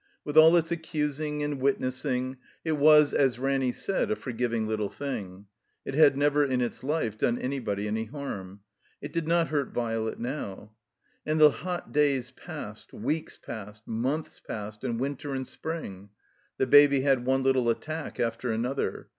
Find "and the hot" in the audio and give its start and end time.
11.23-11.91